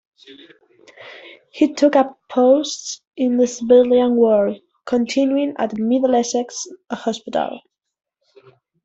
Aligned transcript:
He 1.51 1.71
took 1.75 1.95
up 1.95 2.17
posts 2.27 3.03
in 3.17 3.37
the 3.37 3.45
civilian 3.45 4.15
world, 4.15 4.59
continuing 4.87 5.53
at 5.59 5.77
Middlesex 5.77 6.65
Hospital. 6.89 7.59